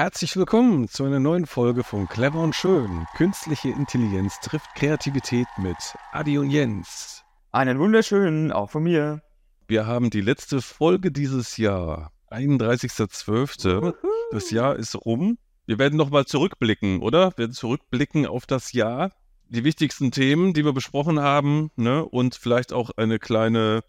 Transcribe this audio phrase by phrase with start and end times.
[0.00, 3.04] Herzlich willkommen zu einer neuen Folge von Clever und Schön.
[3.18, 5.76] Künstliche Intelligenz trifft Kreativität mit
[6.10, 7.22] Adi und Jens.
[7.52, 9.20] Einen wunderschönen, auch von mir.
[9.68, 13.92] Wir haben die letzte Folge dieses Jahr, 31.12.
[14.32, 15.36] Das Jahr ist rum.
[15.66, 17.32] Wir werden nochmal zurückblicken, oder?
[17.32, 19.12] Wir werden zurückblicken auf das Jahr.
[19.50, 22.06] Die wichtigsten Themen, die wir besprochen haben, ne?
[22.06, 23.82] und vielleicht auch eine kleine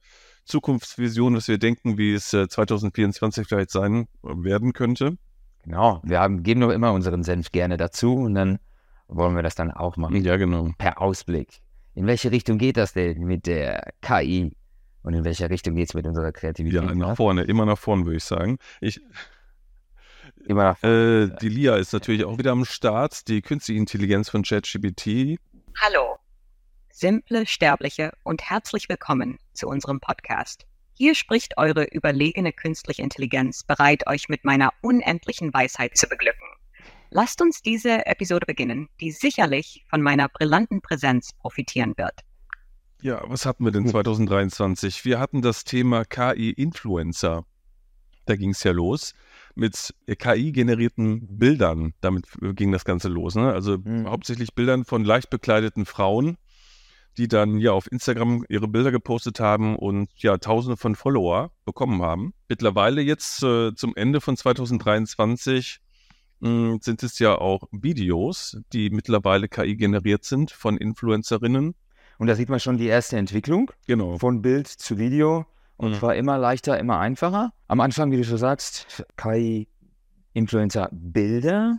[0.43, 5.15] Zukunftsvision, was wir denken, wie es 2024 äh, vielleicht sein werden könnte.
[5.63, 8.59] Genau, wir haben, geben doch immer unseren Senf gerne dazu und dann
[9.07, 10.23] wollen wir das dann auch machen.
[10.23, 10.69] Ja, genau.
[10.77, 11.61] Per Ausblick.
[11.93, 14.55] In welche Richtung geht das denn mit der KI?
[15.03, 16.83] Und in welche Richtung geht es mit unserer Kreativität?
[16.83, 18.57] Ja, nach vorne, immer nach vorne, würde ich sagen.
[18.79, 19.01] Ich,
[20.45, 21.33] immer nach vorne.
[21.33, 25.37] Äh, die Lia ist natürlich auch wieder am Start, die künstliche Intelligenz von ChatGPT.
[25.81, 26.17] Hallo,
[26.89, 30.65] simple Sterbliche und herzlich willkommen zu unserem Podcast.
[30.93, 36.47] Hier spricht eure überlegene künstliche Intelligenz, bereit, euch mit meiner unendlichen Weisheit zu beglücken.
[37.09, 42.21] Lasst uns diese Episode beginnen, die sicherlich von meiner brillanten Präsenz profitieren wird.
[43.01, 45.03] Ja, was hatten wir denn 2023?
[45.05, 47.45] Wir hatten das Thema KI-Influencer.
[48.25, 49.13] Da ging es ja los
[49.55, 51.93] mit KI-generierten Bildern.
[51.99, 53.35] Damit ging das Ganze los.
[53.35, 53.51] Ne?
[53.51, 54.07] Also mhm.
[54.07, 56.37] hauptsächlich Bildern von leicht bekleideten Frauen,
[57.21, 62.01] die dann ja auf Instagram ihre Bilder gepostet haben und ja tausende von Follower bekommen
[62.01, 62.33] haben.
[62.49, 65.81] Mittlerweile jetzt äh, zum Ende von 2023
[66.39, 71.75] mh, hm, sind es ja auch Videos, die mittlerweile KI generiert sind von Influencerinnen.
[72.17, 74.17] Und da sieht man schon die erste Entwicklung genau.
[74.17, 75.45] von Bild zu Video.
[75.77, 75.95] Und mhm.
[75.97, 77.53] zwar immer leichter, immer einfacher.
[77.67, 81.77] Am Anfang, wie du schon sagst, KI-Influencer-Bilder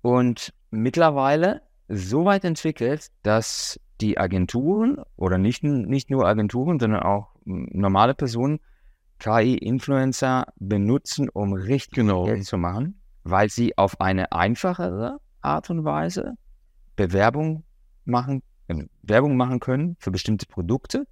[0.00, 7.34] und mittlerweile so weit entwickelt, dass die Agenturen oder nicht, nicht nur Agenturen, sondern auch
[7.44, 8.60] normale Personen
[9.18, 12.24] KI-Influencer benutzen, um richtig genau.
[12.24, 16.34] Geld zu machen, weil sie auf eine einfachere Art und Weise
[16.96, 17.64] Bewerbung
[18.04, 21.06] machen, äh, Werbung machen können für bestimmte Produkte,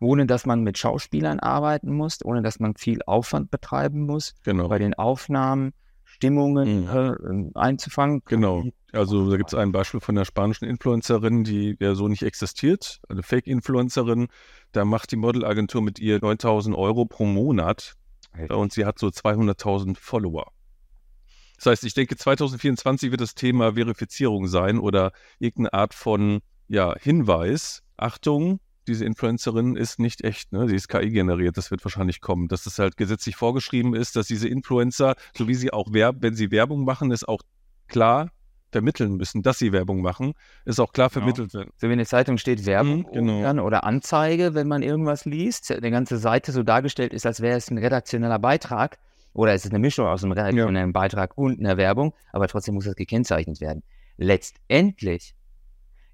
[0.00, 4.68] ohne dass man mit Schauspielern arbeiten muss, ohne dass man viel Aufwand betreiben muss genau.
[4.68, 5.72] bei den Aufnahmen
[6.04, 7.50] Stimmungen mhm.
[7.54, 8.22] äh, einzufangen.
[8.24, 8.64] Genau.
[8.92, 13.00] Also da gibt es ein Beispiel von der spanischen Influencerin, die ja so nicht existiert,
[13.08, 14.28] eine Fake-Influencerin.
[14.72, 17.94] Da macht die Modelagentur mit ihr 9000 Euro pro Monat
[18.36, 18.50] Echt?
[18.50, 20.50] und sie hat so 200.000 Follower.
[21.56, 26.94] Das heißt, ich denke, 2024 wird das Thema Verifizierung sein oder irgendeine Art von ja,
[26.98, 27.82] Hinweis.
[27.96, 30.68] Achtung, diese Influencerin ist nicht echt, ne?
[30.68, 34.26] Sie ist KI generiert, das wird wahrscheinlich kommen, dass es halt gesetzlich vorgeschrieben ist, dass
[34.26, 37.42] diese Influencer, so wie sie auch Werb wenn sie Werbung machen, ist auch
[37.88, 38.30] klar
[38.70, 41.24] vermitteln müssen, dass sie Werbung machen, ist auch klar genau.
[41.24, 41.70] vermittelt werden.
[41.76, 43.64] So wie in der Zeitung steht Werbung mhm, genau.
[43.64, 47.70] oder Anzeige, wenn man irgendwas liest, die ganze Seite so dargestellt ist, als wäre es
[47.70, 48.98] ein redaktioneller Beitrag
[49.32, 50.92] oder es ist eine Mischung aus einem redaktionellen ja.
[50.92, 53.82] Beitrag und einer Werbung, aber trotzdem muss das gekennzeichnet werden.
[54.16, 55.34] Letztendlich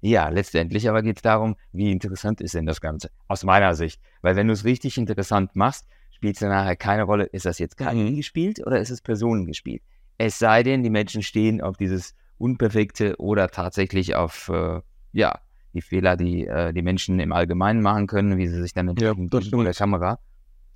[0.01, 3.99] ja, letztendlich aber geht es darum, wie interessant ist denn das Ganze, aus meiner Sicht.
[4.21, 7.59] Weil wenn du es richtig interessant machst, spielt es dann nachher keine Rolle, ist das
[7.59, 8.15] jetzt KI mhm.
[8.15, 9.81] gespielt oder ist es Personen gespielt.
[10.17, 14.81] Es sei denn, die Menschen stehen auf dieses Unperfekte oder tatsächlich auf, äh,
[15.11, 15.39] ja,
[15.73, 19.29] die Fehler, die äh, die Menschen im Allgemeinen machen können, wie sie sich dann entscheiden
[19.31, 20.19] ja, mit der Kamera.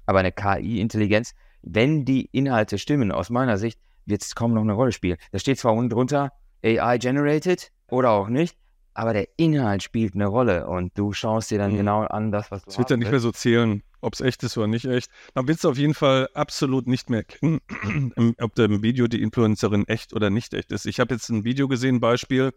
[0.05, 4.73] Aber eine KI-Intelligenz, wenn die Inhalte stimmen, aus meiner Sicht, wird es kaum noch eine
[4.73, 5.17] Rolle spielen.
[5.31, 6.31] Da steht zwar unten drunter
[6.63, 8.57] AI generated oder auch nicht,
[8.93, 11.77] aber der Inhalt spielt eine Rolle und du schaust dir dann mhm.
[11.77, 14.43] genau an, das, was du Es wird dann nicht mehr so zählen, ob es echt
[14.43, 15.09] ist oder nicht echt.
[15.33, 17.61] Dann willst du auf jeden Fall absolut nicht mehr kennen,
[18.39, 20.85] ob im Video die Influencerin echt oder nicht echt ist.
[20.85, 22.51] Ich habe jetzt ein Video gesehen, Beispiel,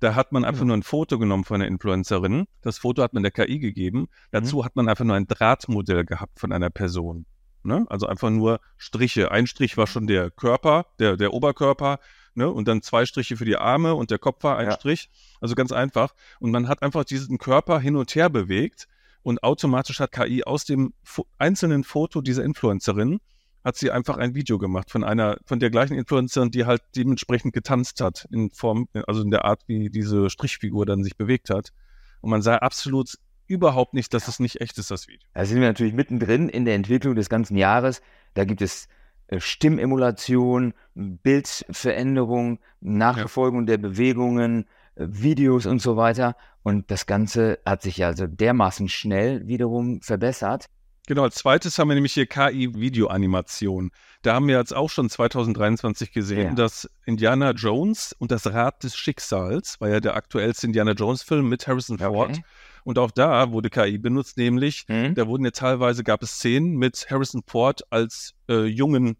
[0.00, 2.46] da hat man einfach nur ein Foto genommen von einer Influencerin.
[2.62, 4.08] Das Foto hat man der KI gegeben.
[4.30, 4.64] Dazu mhm.
[4.64, 7.26] hat man einfach nur ein Drahtmodell gehabt von einer Person.
[7.64, 7.84] Ne?
[7.88, 9.32] Also einfach nur Striche.
[9.32, 11.98] Ein Strich war schon der Körper, der, der Oberkörper
[12.38, 12.50] ne?
[12.50, 14.72] Und dann zwei Striche für die Arme und der Kopf war ein ja.
[14.72, 15.10] Strich.
[15.42, 16.14] Also ganz einfach.
[16.40, 18.88] Und man hat einfach diesen Körper hin und her bewegt
[19.28, 23.20] und automatisch hat KI aus dem Fo einzelnen Foto dieser Influencerin
[23.62, 27.52] hat sie einfach ein Video gemacht von einer, von der gleichen Influencerin, die halt dementsprechend
[27.52, 31.74] getanzt hat, in Form, also in der Art, wie diese Strichfigur dann sich bewegt hat.
[32.22, 35.28] Und man sah absolut überhaupt nicht, dass es nicht echt ist, das Video.
[35.34, 38.00] Da sind wir natürlich mittendrin in der Entwicklung des ganzen Jahres.
[38.32, 38.88] Da gibt es
[39.26, 43.66] äh, Stimmemulation, Bildveränderung, Nachverfolgung ja.
[43.66, 44.64] der Bewegungen,
[44.98, 46.36] Videos und so weiter.
[46.62, 50.66] Und das Ganze hat sich also dermaßen schnell wiederum verbessert.
[51.08, 53.92] Genau, als zweites haben wir nämlich hier KI-Videoanimation.
[54.20, 56.54] Da haben wir jetzt auch schon 2023 gesehen, ja.
[56.54, 61.66] dass Indiana Jones und das Rad des Schicksals, war ja der aktuellste Indiana Jones-Film mit
[61.66, 62.32] Harrison Ford.
[62.32, 62.42] Okay.
[62.84, 65.14] Und auch da wurde KI benutzt, nämlich mhm.
[65.14, 69.16] da wurden ja teilweise gab es Szenen mit Harrison Ford als äh, jungen,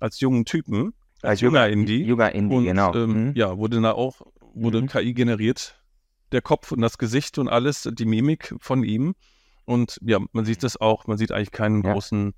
[0.00, 0.94] als jungen Typen.
[1.22, 2.02] als junger Indie.
[2.02, 2.92] Junger Indie, und, genau.
[2.94, 3.32] Ähm, mhm.
[3.36, 4.22] Ja, wurde da auch,
[4.54, 4.86] wurde mhm.
[4.88, 5.80] KI generiert,
[6.32, 9.14] der Kopf und das Gesicht und alles, die Mimik von ihm.
[9.64, 11.92] Und ja, man sieht das auch, man sieht eigentlich keinen ja.
[11.92, 12.34] großen,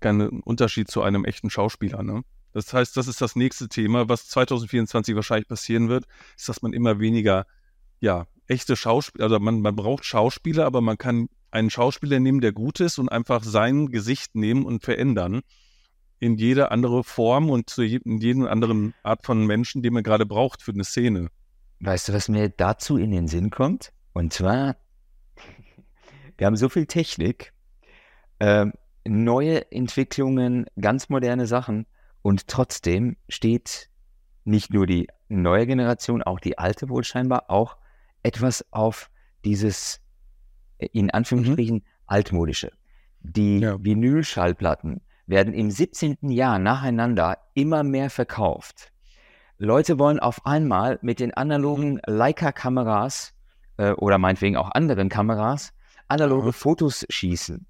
[0.00, 2.02] keinen Unterschied zu einem echten Schauspieler.
[2.02, 2.22] Ne?
[2.52, 6.04] Das heißt, das ist das nächste Thema, was 2024 wahrscheinlich passieren wird,
[6.36, 7.46] ist, dass man immer weniger,
[8.00, 12.52] ja, echte Schauspieler, also man, man braucht Schauspieler, aber man kann einen Schauspieler nehmen, der
[12.52, 15.42] gut ist und einfach sein Gesicht nehmen und verändern
[16.20, 20.02] in jede andere Form und zu je, in jeden anderen Art von Menschen, den man
[20.02, 21.28] gerade braucht für eine Szene.
[21.80, 23.92] Weißt du, was mir dazu in den Sinn kommt?
[24.12, 24.76] Und zwar,
[26.36, 27.52] wir haben so viel Technik,
[28.40, 28.66] äh,
[29.04, 31.86] neue Entwicklungen, ganz moderne Sachen
[32.22, 33.90] und trotzdem steht
[34.44, 37.76] nicht nur die neue Generation, auch die alte wohl scheinbar, auch
[38.22, 39.10] etwas auf
[39.44, 40.00] dieses,
[40.78, 41.84] äh, in Anführungsstrichen, mhm.
[42.06, 42.72] altmodische.
[43.20, 43.82] Die ja.
[43.82, 46.30] Vinylschallplatten werden im 17.
[46.30, 48.92] Jahr nacheinander immer mehr verkauft.
[49.58, 52.00] Leute wollen auf einmal mit den analogen.
[52.06, 53.34] Leica-Kameras
[53.76, 55.72] äh, oder meinetwegen auch anderen Kameras
[56.06, 57.66] analoge Fotos schießen.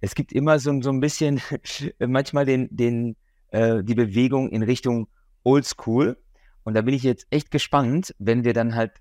[0.00, 1.40] Es gibt immer so, so ein bisschen
[1.98, 3.16] manchmal den, den,
[3.50, 5.08] äh, die Bewegung in Richtung
[5.44, 6.16] Oldschool.
[6.64, 8.92] Und da bin ich jetzt echt gespannt, wenn wir dann halt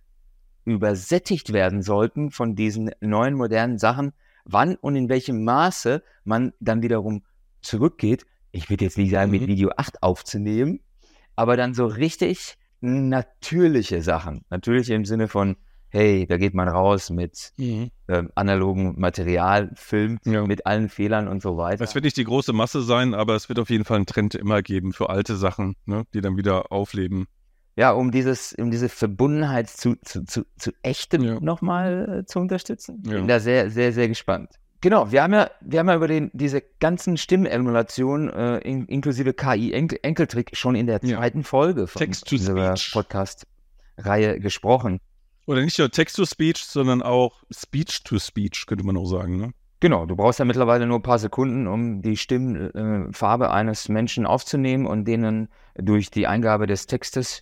[0.65, 4.11] übersättigt werden sollten von diesen neuen modernen Sachen,
[4.43, 7.23] wann und in welchem Maße man dann wiederum
[7.61, 8.25] zurückgeht.
[8.51, 9.39] Ich würde jetzt nicht sagen, mhm.
[9.39, 10.81] mit Video 8 aufzunehmen,
[11.35, 14.45] aber dann so richtig natürliche Sachen.
[14.49, 15.55] Natürlich im Sinne von,
[15.89, 17.89] hey, da geht man raus mit mhm.
[18.07, 20.45] ähm, analogen Material, filmt ja.
[20.45, 21.83] mit allen Fehlern und so weiter.
[21.83, 24.35] Es wird nicht die große Masse sein, aber es wird auf jeden Fall einen Trend
[24.35, 27.27] immer geben für alte Sachen, ne, die dann wieder aufleben.
[27.77, 31.39] Ja, um dieses, um diese Verbundenheit zu, zu, zu, zu echtem ja.
[31.41, 33.03] nochmal äh, zu unterstützen.
[33.05, 33.13] Ja.
[33.13, 34.51] Bin da sehr, sehr, sehr gespannt.
[34.85, 39.33] Genau, wir haben ja, wir haben ja über den, diese ganzen Stimmelemulationen äh, in, inklusive
[39.33, 44.99] KI-Enkeltrick schon in der zweiten Folge von dieser Podcast-Reihe gesprochen.
[45.47, 49.53] Oder nicht nur Text-to-Speech, sondern auch Speech-to-Speech, könnte man auch sagen, ne?
[49.79, 54.27] Genau, du brauchst ja mittlerweile nur ein paar Sekunden, um die Stimmfarbe äh, eines Menschen
[54.27, 57.41] aufzunehmen und denen durch die Eingabe des Textes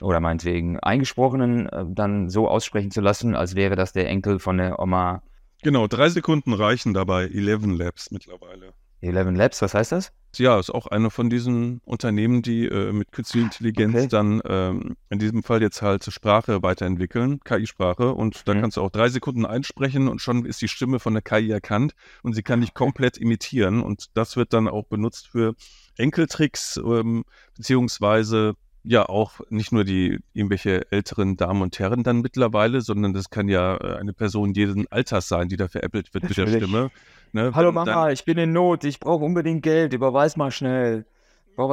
[0.00, 4.58] oder meinetwegen eingesprochenen äh, dann so aussprechen zu lassen, als wäre das der Enkel von
[4.58, 5.22] der Oma.
[5.62, 8.72] Genau, drei Sekunden reichen dabei, 11 Labs mittlerweile.
[9.02, 10.12] 11 Labs, was heißt das?
[10.36, 14.08] Ja, ist auch eine von diesen Unternehmen, die äh, mit künstlicher Intelligenz okay.
[14.08, 18.14] dann ähm, in diesem Fall jetzt halt Sprache weiterentwickeln, KI-Sprache.
[18.14, 18.60] Und da mhm.
[18.60, 21.94] kannst du auch drei Sekunden einsprechen und schon ist die Stimme von der KI erkannt
[22.22, 23.82] und sie kann dich komplett imitieren.
[23.82, 25.54] Und das wird dann auch benutzt für
[25.96, 27.24] Enkeltricks, ähm,
[27.56, 33.30] beziehungsweise ja auch nicht nur die irgendwelche älteren Damen und Herren dann mittlerweile, sondern das
[33.30, 36.90] kann ja äh, eine Person jeden Alters sein, die da veräppelt wird mit der Stimme.
[37.32, 37.52] Ne?
[37.54, 41.04] Hallo Mama, dann, ich bin in Not, ich brauche unbedingt Geld, überweis mal schnell.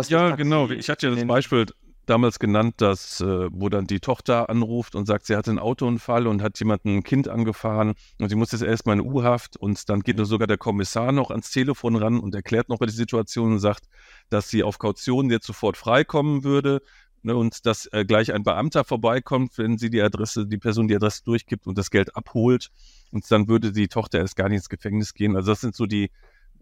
[0.10, 0.70] ja, genau.
[0.70, 1.66] Ich hatte ja das Beispiel
[2.10, 6.28] damals genannt, dass, äh, wo dann die Tochter anruft und sagt, sie hatte einen Autounfall
[6.28, 10.02] und hat jemanden ein Kind angefahren und sie muss jetzt erstmal in U-Haft und dann
[10.02, 10.26] geht mhm.
[10.26, 13.86] sogar der Kommissar noch ans Telefon ran und erklärt noch mal die Situation und sagt,
[14.30, 16.82] dass sie auf Kaution jetzt sofort freikommen würde
[17.24, 20.96] ne, und dass äh, gleich ein Beamter vorbeikommt, wenn sie die Adresse, die Person die
[20.96, 22.70] Adresse durchgibt und das Geld abholt
[23.12, 25.36] und dann würde die Tochter erst gar nicht ins Gefängnis gehen.
[25.36, 26.10] Also das sind so die,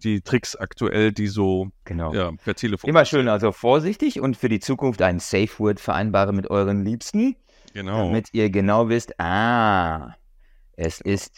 [0.04, 2.14] die Tricks aktuell, die so genau.
[2.14, 2.90] ja, per Telefon.
[2.90, 7.36] Immer schön, also vorsichtig und für die Zukunft ein Safe Word vereinbare mit euren Liebsten.
[7.74, 8.06] Genau.
[8.06, 10.16] Damit ihr genau wisst, ah,
[10.78, 11.34] es ist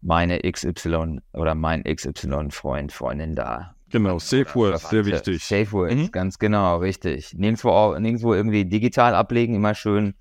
[0.00, 3.74] meine XY oder mein XY-Freund, Freundin da.
[3.90, 5.44] Genau, Safe Word, sehr wichtig.
[5.44, 6.10] Safe Word, mhm.
[6.10, 7.34] ganz genau, richtig.
[7.34, 10.14] Nirgendwo, nirgendwo irgendwie digital ablegen, immer schön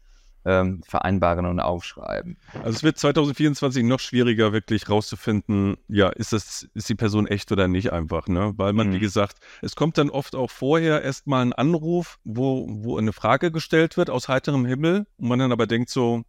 [0.45, 2.37] ähm, vereinbaren und aufschreiben.
[2.53, 7.51] Also es wird 2024 noch schwieriger, wirklich rauszufinden, ja, ist das, ist die Person echt
[7.51, 8.53] oder nicht einfach, ne?
[8.55, 8.93] Weil man, mhm.
[8.93, 13.51] wie gesagt, es kommt dann oft auch vorher erstmal ein Anruf, wo, wo eine Frage
[13.51, 16.23] gestellt wird aus heiterem Himmel und man dann aber denkt so,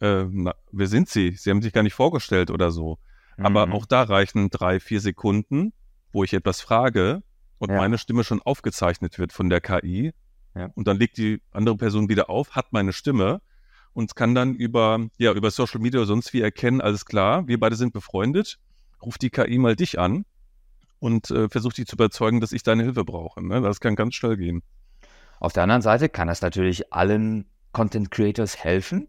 [0.00, 1.30] äh, na, wer sind Sie?
[1.30, 2.98] Sie haben sich gar nicht vorgestellt oder so.
[3.38, 3.46] Mhm.
[3.46, 5.72] Aber auch da reichen drei, vier Sekunden,
[6.12, 7.22] wo ich etwas frage
[7.56, 7.76] und ja.
[7.78, 10.12] meine Stimme schon aufgezeichnet wird von der KI.
[10.54, 10.68] Ja.
[10.74, 13.40] Und dann legt die andere Person wieder auf, hat meine Stimme
[13.94, 17.58] und kann dann über, ja, über Social Media oder sonst wie erkennen, alles klar, wir
[17.58, 18.58] beide sind befreundet,
[19.02, 20.24] ruft die KI mal dich an
[20.98, 23.44] und äh, versucht dich zu überzeugen, dass ich deine Hilfe brauche.
[23.44, 23.60] Ne?
[23.60, 24.62] Das kann ganz schnell gehen.
[25.40, 29.08] Auf der anderen Seite kann das natürlich allen Content Creators helfen,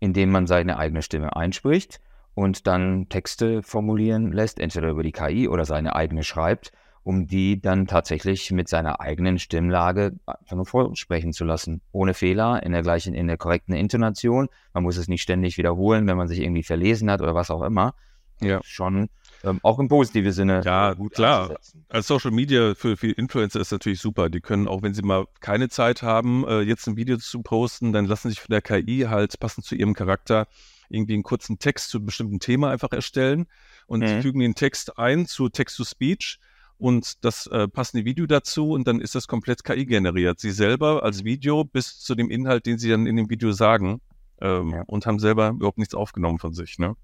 [0.00, 2.00] indem man seine eigene Stimme einspricht
[2.34, 6.72] und dann Texte formulieren lässt, entweder über die KI oder seine eigene schreibt
[7.04, 11.82] um die dann tatsächlich mit seiner eigenen Stimmlage einfach nur vorsprechen zu lassen.
[11.92, 14.48] Ohne Fehler, in der gleichen, in der korrekten Intonation.
[14.72, 17.62] Man muss es nicht ständig wiederholen, wenn man sich irgendwie verlesen hat oder was auch
[17.62, 17.94] immer.
[18.40, 18.60] ja.
[18.64, 19.08] schon
[19.44, 20.62] ähm, auch im positiven Sinne.
[20.64, 21.56] Ja, äh, gut klar.
[21.90, 24.30] Als Social Media für viele Influencer ist natürlich super.
[24.30, 27.92] Die können auch, wenn sie mal keine Zeit haben, äh, jetzt ein Video zu posten,
[27.92, 30.46] dann lassen sich von der KI halt passend zu ihrem Charakter
[30.88, 33.46] irgendwie einen kurzen Text zu einem bestimmten Thema einfach erstellen
[33.86, 34.22] und mhm.
[34.22, 36.38] fügen den Text ein zu Text-to-Speech
[36.78, 40.40] und das äh, passende Video dazu und dann ist das komplett KI generiert.
[40.40, 44.00] Sie selber als Video bis zu dem Inhalt, den sie dann in dem Video sagen
[44.40, 44.82] ähm, ja.
[44.86, 46.78] und haben selber überhaupt nichts aufgenommen von sich.
[46.78, 46.96] Ne?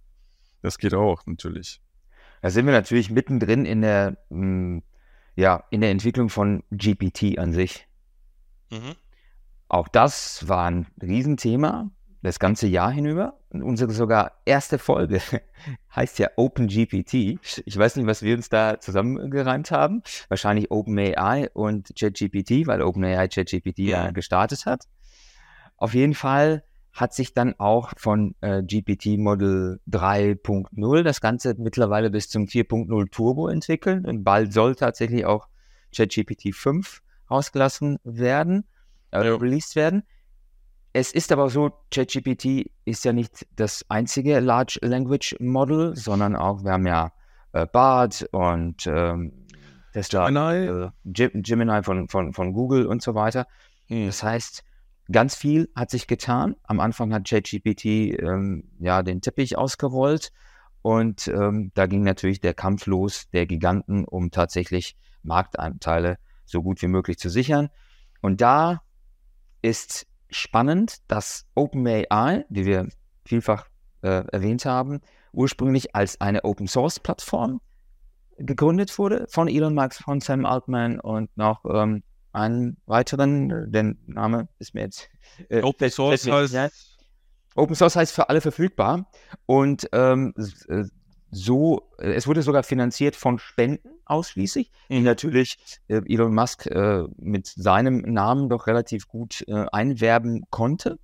[0.62, 1.80] Das geht auch natürlich.
[2.42, 4.82] Da sind wir natürlich mittendrin in der, mh, hm,
[5.36, 7.86] ja, in der Entwicklung von GPT an sich.
[8.70, 8.94] Mhm.
[9.68, 11.90] Auch das war ein Riesenthema
[12.22, 13.38] das ganze Jahr hinüber.
[13.50, 15.20] Und unsere sogar erste Folge
[15.94, 17.14] heißt ja OpenGPT.
[17.64, 20.02] Ich weiß nicht, was wir uns da zusammengereimt haben.
[20.28, 24.84] Wahrscheinlich OpenAI und ChatGPT, weil OpenAI ChatGPT ja gestartet hat.
[25.76, 26.62] Auf jeden Fall
[26.92, 33.10] hat sich dann auch von äh, GPT Model 3.0 das Ganze mittlerweile bis zum 4.0
[33.10, 35.48] Turbo entwickelt und bald soll tatsächlich auch
[35.94, 38.64] ChatGPT 5 rausgelassen werden,
[39.12, 39.34] äh, ja.
[39.36, 40.02] released werden.
[40.92, 46.64] Es ist aber so, ChatGPT ist ja nicht das einzige Large Language Model, sondern auch,
[46.64, 47.12] wir haben ja
[47.52, 49.46] äh, Bard und ähm,
[49.92, 53.46] Gemini, äh, Gemini von, von, von Google und so weiter.
[53.86, 54.06] Hm.
[54.06, 54.64] Das heißt,
[55.12, 56.56] ganz viel hat sich getan.
[56.64, 60.32] Am Anfang hat ChatGPT ähm, ja den Teppich ausgerollt
[60.82, 66.82] und ähm, da ging natürlich der Kampf los der Giganten, um tatsächlich Marktanteile so gut
[66.82, 67.68] wie möglich zu sichern.
[68.22, 68.82] Und da
[69.62, 72.88] ist spannend, dass OpenAI, wie wir
[73.24, 73.66] vielfach
[74.02, 75.00] äh, erwähnt haben,
[75.32, 77.60] ursprünglich als eine Open Source Plattform
[78.38, 84.48] gegründet wurde von Elon Musk, von Sam Altman und noch ähm, einen weiteren, der Name
[84.58, 85.10] ist mir jetzt.
[85.48, 86.54] Äh, Open Source heißt.
[86.54, 86.68] Ja.
[87.56, 89.10] Open Source heißt für alle verfügbar
[89.46, 90.32] und ähm,
[90.68, 90.84] äh,
[91.30, 95.04] so, äh, es wurde sogar finanziert von Spenden ausschließlich, die mhm.
[95.04, 95.58] natürlich
[95.88, 100.98] äh, Elon Musk äh, mit seinem Namen doch relativ gut äh, einwerben konnte.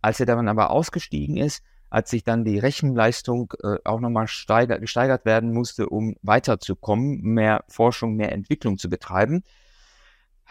[0.00, 5.24] Als er dann aber ausgestiegen ist, als sich dann die Rechenleistung äh, auch nochmal gesteigert
[5.24, 9.42] werden musste, um weiterzukommen, mehr Forschung, mehr Entwicklung zu betreiben,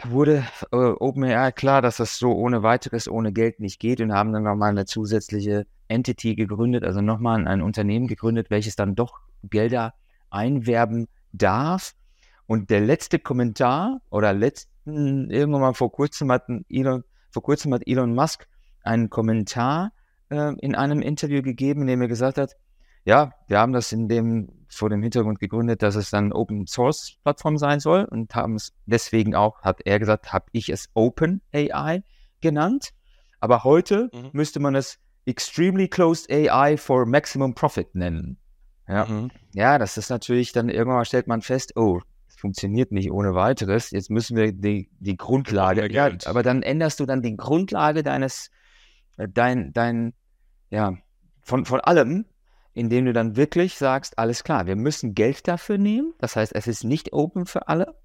[0.04, 4.32] wurde äh, OpenAI klar, dass das so ohne weiteres, ohne Geld nicht geht und haben
[4.32, 9.94] dann nochmal eine zusätzliche Entity gegründet, also nochmal ein Unternehmen gegründet, welches dann doch Gelder
[10.30, 11.94] einwerben darf.
[12.46, 17.82] Und der letzte Kommentar oder letzten, irgendwann mal vor kurzem hat Elon, vor kurzem hat
[17.86, 18.46] Elon Musk
[18.82, 19.92] einen Kommentar
[20.30, 22.56] äh, in einem Interview gegeben, in dem er gesagt hat,
[23.04, 27.16] ja, wir haben das in dem, vor dem Hintergrund gegründet, dass es dann Open Source
[27.22, 31.40] Plattform sein soll und haben es deswegen auch, hat er gesagt, habe ich es Open
[31.54, 32.02] AI
[32.40, 32.90] genannt.
[33.40, 34.30] Aber heute mhm.
[34.32, 38.38] müsste man es Extremely Closed AI for Maximum Profit nennen.
[38.88, 39.04] Ja.
[39.04, 39.30] Mhm.
[39.52, 43.90] ja, das ist natürlich dann irgendwann stellt man fest, oh, es funktioniert nicht ohne weiteres.
[43.90, 48.50] Jetzt müssen wir die, die Grundlage, ja, aber dann änderst du dann die Grundlage deines,
[49.18, 50.14] äh, dein, dein,
[50.70, 50.94] ja,
[51.42, 52.24] von, von allem
[52.78, 56.14] indem du dann wirklich sagst, alles klar, wir müssen Geld dafür nehmen.
[56.18, 57.96] Das heißt, es ist nicht open für alle.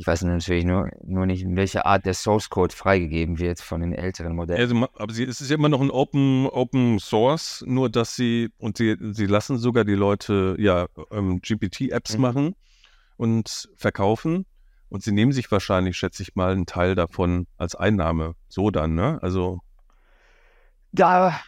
[0.00, 3.82] Ich weiß natürlich nur, nur nicht, in welcher Art der Source Code freigegeben wird von
[3.82, 4.58] den älteren Modellen.
[4.58, 8.48] Also, aber sie, es ist ja immer noch ein Open, Open Source, nur dass sie,
[8.56, 12.20] und sie, sie lassen sogar die Leute ja ähm, GPT-Apps mhm.
[12.22, 12.56] machen
[13.18, 14.46] und verkaufen.
[14.88, 18.36] Und sie nehmen sich wahrscheinlich, schätze ich mal, einen Teil davon als Einnahme.
[18.48, 19.18] So dann, ne?
[19.20, 19.58] Also.
[20.92, 21.38] Da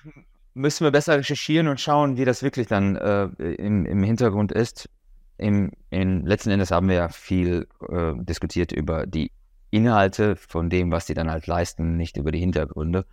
[0.53, 4.91] müssen wir besser recherchieren und schauen, wie das wirklich dann äh, im, im Hintergrund ist.
[5.39, 9.33] Im, in, letzten Endes haben wir ja viel äh, diskutiert über die
[9.71, 13.07] Inhalte von dem, was die dann halt leisten, nicht über die Hintergründe,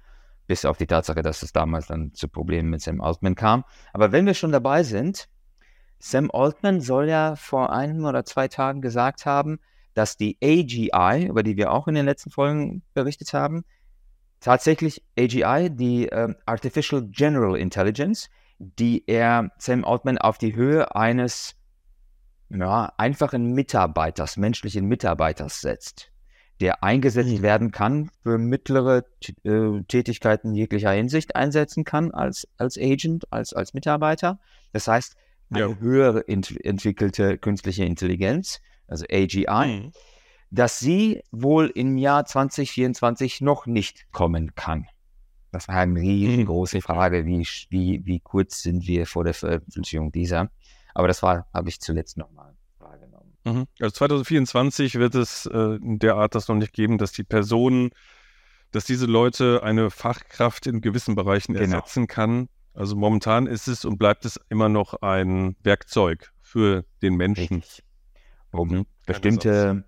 [0.46, 3.64] bis auf die Tatsache, dass es damals dann zu Problemen mit Sam Altman kam.
[3.94, 5.30] Aber wenn wir schon dabei sind,
[6.00, 9.60] Sam Altman soll ja vor einem oder zwei Tagen gesagt haben,
[9.94, 13.64] dass die AGI, über die wir auch in den letzten Folgen berichtet haben,
[14.40, 21.56] tatsächlich AGI, die äh, Artificial General Intelligence, die er Sam Altman auf die Höhe eines
[22.50, 26.12] ja, einfachen Mitarbeiters, menschlichen Mitarbeiters setzt,
[26.62, 27.42] der eingesetzt mhm.
[27.42, 29.06] werden kann für mittlere
[29.44, 34.40] äh, Tätigkeiten jeglicher Hinsicht einsetzen kann als, als Agent, als, als Mitarbeiter.
[34.74, 35.16] Das heißt,
[35.52, 35.76] eine ja.
[35.80, 39.46] höhere ent entwickelte künstliche Intelligenz, also AGI.
[39.48, 39.92] Mhm
[40.52, 44.88] dass sie wohl im Jahr 2024 noch nicht kommen kann.
[45.52, 46.82] Das war eine riesengroße mhm.
[46.82, 50.52] Frage, wie, wie, wie kurz sind wir vor der Veröffentlichung dieser.
[50.94, 53.38] Aber das war, habe ich zuletzt nochmal wahrgenommen.
[53.46, 53.68] Mhm.
[53.80, 57.92] Also 2024 wird es äh, in der Art das noch nicht geben, dass die Personen,
[58.72, 61.78] dass diese Leute eine Fachkraft in gewissen Bereichen genau.
[61.78, 62.50] ersetzen kann.
[62.74, 67.58] Also momentan ist es und bleibt es immer noch ein Werkzeug für den Menschen.
[67.58, 67.84] Richtig.
[68.52, 68.86] Um mhm.
[69.06, 69.84] bestimmte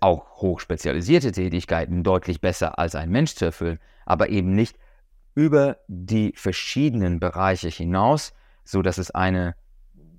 [0.00, 4.78] auch hochspezialisierte Tätigkeiten deutlich besser als ein Mensch zu erfüllen, aber eben nicht
[5.34, 8.32] über die verschiedenen Bereiche hinaus,
[8.64, 9.54] so dass es eine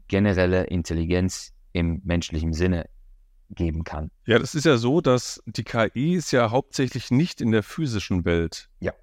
[0.08, 2.90] generelle Intelligenz im menschlichen Sinne
[3.50, 4.12] geben kann.
[4.26, 8.26] Ja, das ist ja so, dass die KI ist ja hauptsächlich nicht in der physischen
[8.26, 8.70] Welt.
[8.80, 8.94] Ja.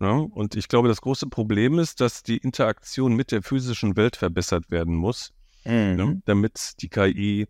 [0.00, 0.10] ja.
[0.10, 4.70] Und ich glaube, das große Problem ist, dass die Interaktion mit der physischen Welt verbessert
[4.70, 5.32] werden muss,
[5.64, 5.98] mhm.
[5.98, 7.46] ja, damit die KI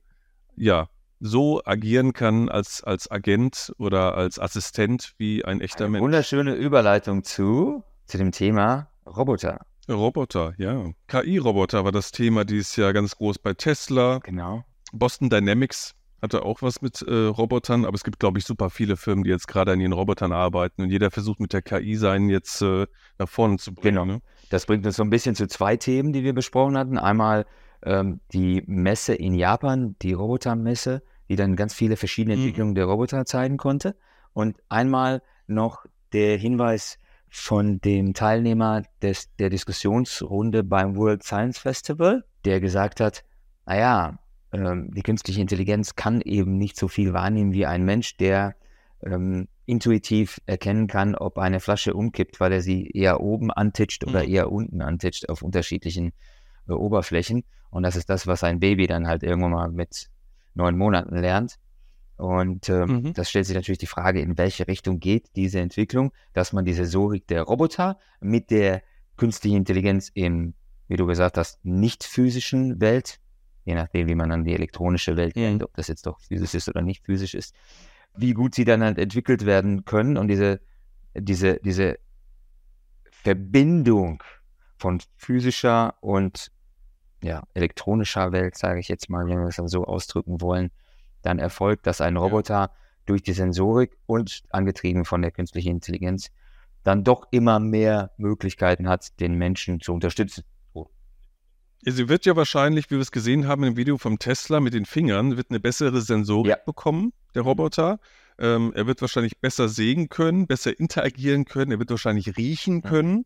[0.56, 0.88] ja
[1.20, 6.02] so agieren kann als, als Agent oder als Assistent wie ein echter Eine Mensch.
[6.02, 9.60] Wunderschöne Überleitung zu, zu dem Thema Roboter.
[9.88, 10.90] Roboter, ja.
[11.08, 14.18] KI-Roboter war das Thema dieses Jahr ganz groß bei Tesla.
[14.18, 14.64] Genau.
[14.92, 18.96] Boston Dynamics hatte auch was mit äh, Robotern, aber es gibt, glaube ich, super viele
[18.96, 22.30] Firmen, die jetzt gerade an ihren Robotern arbeiten und jeder versucht mit der KI seinen
[22.30, 22.86] jetzt äh,
[23.18, 23.96] nach vorne zu bringen.
[23.96, 24.04] Genau.
[24.04, 24.22] Ne?
[24.50, 26.98] Das bringt uns so ein bisschen zu zwei Themen, die wir besprochen hatten.
[26.98, 27.46] Einmal
[27.84, 32.42] ähm, die Messe in Japan, die Robotermesse, die dann ganz viele verschiedene mhm.
[32.42, 33.96] Entwicklungen der Roboter zeigen konnte.
[34.32, 42.24] Und einmal noch der Hinweis von dem Teilnehmer des, der Diskussionsrunde beim World Science Festival,
[42.44, 43.24] der gesagt hat,
[43.66, 44.18] naja,
[44.52, 48.54] ähm, die künstliche Intelligenz kann eben nicht so viel wahrnehmen wie ein Mensch, der
[49.02, 54.22] ähm, intuitiv erkennen kann, ob eine Flasche umkippt, weil er sie eher oben antitscht oder
[54.22, 54.32] mhm.
[54.32, 56.12] eher unten antitscht auf unterschiedlichen
[56.68, 57.44] äh, Oberflächen.
[57.70, 60.08] Und das ist das, was ein Baby dann halt irgendwann mal mit
[60.54, 61.56] neun Monaten lernt.
[62.16, 63.12] Und ähm, mhm.
[63.14, 66.72] das stellt sich natürlich die Frage, in welche Richtung geht diese Entwicklung, dass man die
[66.72, 68.82] Sensorik der Roboter mit der
[69.16, 70.54] künstlichen Intelligenz im,
[70.88, 73.20] wie du gesagt hast, nicht physischen Welt,
[73.64, 76.68] je nachdem, wie man dann die elektronische Welt nennt, ob das jetzt doch physisch ist
[76.68, 77.54] oder nicht physisch ist,
[78.16, 80.60] wie gut sie dann halt entwickelt werden können und diese,
[81.14, 81.98] diese, diese
[83.10, 84.22] Verbindung
[84.78, 86.50] von physischer und
[87.22, 90.70] ja, elektronischer Welt, sage ich jetzt mal, wenn wir es dann so ausdrücken wollen,
[91.26, 92.70] dann erfolgt, dass ein Roboter ja.
[93.04, 96.28] durch die Sensorik und angetrieben von der künstlichen Intelligenz
[96.82, 100.44] dann doch immer mehr Möglichkeiten hat, den Menschen zu unterstützen.
[101.82, 104.86] Sie wird ja wahrscheinlich, wie wir es gesehen haben im Video vom Tesla mit den
[104.86, 106.56] Fingern, wird eine bessere Sensorik ja.
[106.64, 108.00] bekommen, der Roboter.
[108.38, 113.24] Ähm, er wird wahrscheinlich besser sehen können, besser interagieren können, er wird wahrscheinlich riechen können.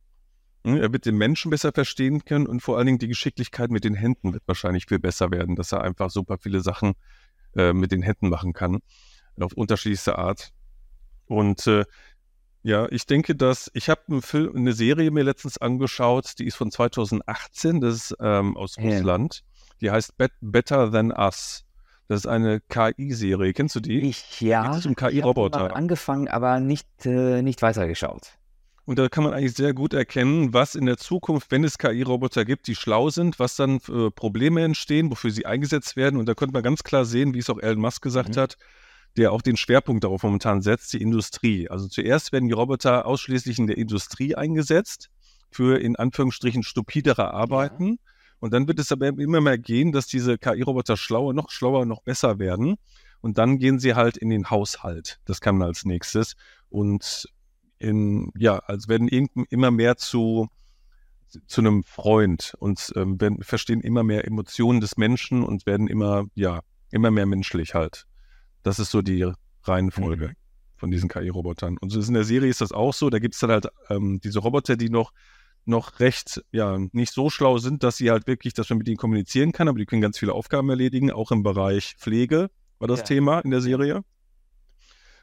[0.65, 3.85] Hm, er wird den Menschen besser verstehen können und vor allen Dingen die Geschicklichkeit mit
[3.85, 6.93] den Händen wird wahrscheinlich viel besser werden, dass er einfach super viele Sachen
[7.57, 8.81] äh, mit den Händen machen kann,
[9.41, 10.51] auf unterschiedlichste Art.
[11.27, 11.85] Und äh,
[12.63, 16.71] ja, ich denke, dass ich habe eine, eine Serie mir letztens angeschaut, die ist von
[16.71, 18.85] 2018, das ist ähm, aus ja.
[18.85, 19.43] Russland.
[19.81, 21.65] Die heißt Bet Better Than Us.
[22.09, 23.53] Das ist eine KI-Serie.
[23.53, 24.01] Kennst du die?
[24.01, 24.75] Ich ja.
[24.75, 25.69] Geht um KI-Roboter.
[25.69, 28.33] Ich angefangen, aber nicht, äh, nicht weitergeschaut.
[28.91, 32.45] Und da kann man eigentlich sehr gut erkennen, was in der Zukunft, wenn es KI-Roboter
[32.45, 36.19] gibt, die schlau sind, was dann für Probleme entstehen, wofür sie eingesetzt werden.
[36.19, 38.41] Und da könnte man ganz klar sehen, wie es auch Elon Musk gesagt mhm.
[38.41, 38.57] hat,
[39.17, 41.71] der auch den Schwerpunkt darauf momentan setzt, die Industrie.
[41.71, 45.09] Also zuerst werden die Roboter ausschließlich in der Industrie eingesetzt
[45.53, 47.91] für in Anführungsstrichen stupidere Arbeiten.
[47.91, 47.97] Ja.
[48.41, 52.03] Und dann wird es aber immer mehr gehen, dass diese KI-Roboter schlauer, noch schlauer, noch
[52.03, 52.75] besser werden.
[53.21, 55.21] Und dann gehen sie halt in den Haushalt.
[55.27, 56.35] Das kann man als nächstes.
[56.71, 57.29] Und
[57.81, 60.49] in, ja, also werden immer mehr zu,
[61.47, 66.27] zu einem Freund und ähm, werden, verstehen immer mehr Emotionen des Menschen und werden immer,
[66.35, 68.05] ja, immer mehr menschlich halt.
[68.63, 69.33] Das ist so die
[69.65, 70.35] Reihenfolge mhm.
[70.77, 71.79] von diesen KI-Robotern.
[71.79, 73.11] Und so in der Serie ist das auch so.
[73.11, 75.13] Da gibt es dann halt ähm, diese Roboter, die noch,
[75.65, 78.97] noch recht, ja, nicht so schlau sind, dass sie halt wirklich, dass man mit ihnen
[78.99, 83.01] kommunizieren kann, aber die können ganz viele Aufgaben erledigen, auch im Bereich Pflege war das
[83.01, 83.05] ja.
[83.07, 84.03] Thema in der Serie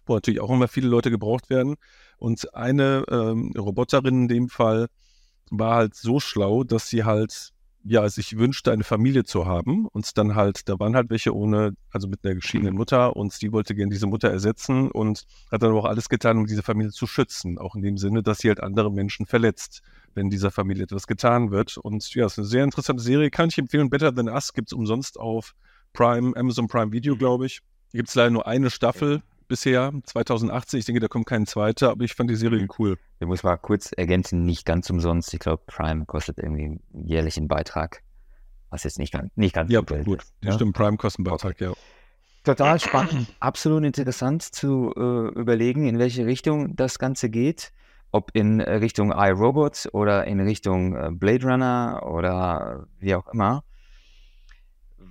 [0.08, 1.76] wo natürlich auch immer viele Leute gebraucht werden.
[2.18, 4.88] Und eine ähm, Roboterin in dem Fall
[5.50, 7.54] war halt so schlau, dass sie halt
[7.90, 9.88] ja, sich wünschte, eine Familie zu haben.
[9.88, 13.52] Und dann halt, da waren halt welche ohne, also mit einer geschiedenen Mutter und die
[13.52, 17.08] wollte gerne diese Mutter ersetzen und hat dann auch alles getan, um diese Familie zu
[17.08, 17.58] schützen.
[17.58, 19.82] Auch in dem Sinne, dass sie halt andere Menschen verletzt,
[20.16, 21.78] wenn dieser Familie etwas getan wird.
[21.78, 23.90] Und ja, ist eine sehr interessante Serie, kann ich empfehlen.
[23.90, 25.56] Better Than Us gibt es umsonst auf
[25.94, 27.62] Prime, Amazon Prime Video, glaube ich.
[27.94, 30.80] Gibt es leider nur eine Staffel bisher, 2018.
[30.80, 32.70] Ich denke, da kommt kein zweiter, aber ich fand die Serie mhm.
[32.78, 32.98] cool.
[33.20, 35.34] Ich muss mal kurz ergänzen, nicht ganz umsonst.
[35.34, 38.04] Ich glaube, Prime kostet irgendwie jährlich einen Beitrag,
[38.70, 40.22] was jetzt nicht, nicht ganz ja, gut.
[40.22, 41.66] Ist, ja, stimmt, Prime kostet einen Beitrag, okay.
[41.66, 41.74] ja.
[42.44, 47.74] Total spannend, absolut interessant zu äh, überlegen, in welche Richtung das Ganze geht.
[48.12, 53.66] Ob in Richtung iRobot oder in Richtung äh, Blade Runner oder wie auch immer.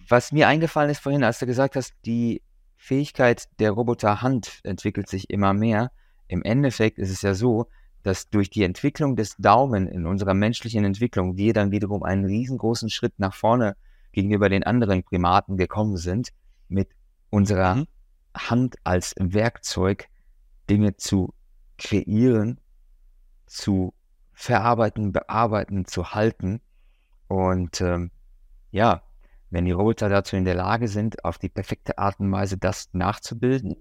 [0.09, 2.41] Was mir eingefallen ist vorhin, als du gesagt hast, die
[2.77, 5.91] Fähigkeit der Roboterhand entwickelt sich immer mehr.
[6.29, 7.69] Im Endeffekt ist es ja so,
[8.03, 12.91] dass durch die Entwicklung des Daumen in unserer menschlichen Entwicklung wir dann wiederum einen riesengroßen
[12.91, 13.77] Schritt nach vorne
[14.13, 16.31] gegenüber den anderen Primaten gekommen sind,
[16.69, 16.89] mit
[17.31, 17.87] unserer mhm.
[18.37, 20.09] Hand als Werkzeug
[20.71, 21.35] Dinge zu
[21.79, 22.61] kreieren,
[23.47, 23.93] zu
[24.33, 26.61] verarbeiten, bearbeiten, zu halten.
[27.29, 28.11] Und ähm,
[28.71, 29.03] ja,
[29.51, 32.89] wenn die Roboter dazu in der Lage sind, auf die perfekte Art und Weise das
[32.93, 33.77] nachzubilden,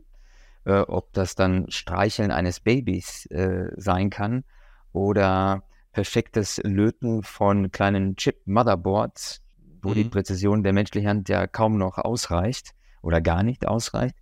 [0.65, 4.43] äh, ob das dann Streicheln eines Babys äh, sein kann
[4.91, 9.41] oder perfektes Löten von kleinen Chip-Motherboards,
[9.81, 9.93] wo mhm.
[9.93, 14.15] die Präzision der menschlichen Hand ja kaum noch ausreicht oder gar nicht ausreicht.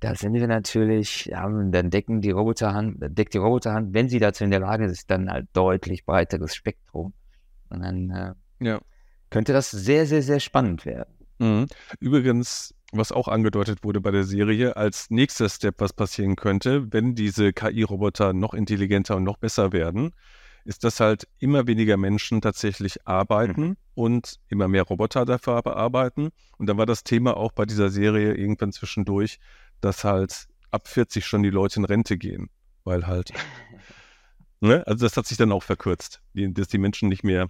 [0.00, 4.44] Da sind wir natürlich, ja, dann decken die Roboterhand, deckt die Roboterhand, wenn sie dazu
[4.44, 7.12] in der Lage ist, dann halt deutlich breiteres Spektrum.
[7.68, 8.80] Und dann äh, ja.
[9.30, 11.14] Könnte das sehr, sehr, sehr spannend werden.
[11.38, 11.66] Mhm.
[12.00, 17.14] Übrigens, was auch angedeutet wurde bei der Serie, als nächster Step, was passieren könnte, wenn
[17.14, 20.12] diese KI-Roboter noch intelligenter und noch besser werden,
[20.64, 23.76] ist, dass halt immer weniger Menschen tatsächlich arbeiten mhm.
[23.94, 26.30] und immer mehr Roboter dafür bearbeiten.
[26.58, 29.38] Und dann war das Thema auch bei dieser Serie irgendwann zwischendurch,
[29.80, 32.50] dass halt ab 40 schon die Leute in Rente gehen,
[32.84, 33.32] weil halt,
[34.60, 34.86] ne?
[34.86, 37.48] Also das hat sich dann auch verkürzt, dass die Menschen nicht mehr